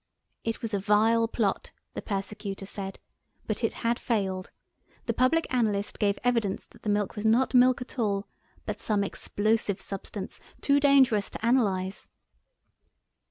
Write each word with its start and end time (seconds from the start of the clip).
It 0.43 0.63
was 0.63 0.73
a 0.73 0.79
vile 0.79 1.27
plot, 1.27 1.69
the 1.93 2.01
Persecutor 2.01 2.65
said, 2.65 2.97
but 3.45 3.63
it 3.63 3.73
had 3.85 3.99
failed. 3.99 4.49
The 5.05 5.13
Public 5.13 5.45
Analyst 5.53 5.99
gave 5.99 6.17
evidence 6.23 6.65
that 6.65 6.81
the 6.81 6.89
milk 6.89 7.15
was 7.15 7.23
not 7.23 7.53
milk 7.53 7.83
at 7.83 7.99
all, 7.99 8.27
but 8.65 8.79
some 8.79 9.03
explosive 9.03 9.79
substance 9.79 10.39
too 10.59 10.79
dangerous 10.79 11.29
to 11.29 11.47
analyse. 11.47 12.07